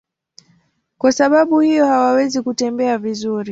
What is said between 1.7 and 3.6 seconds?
hawawezi kutembea vizuri.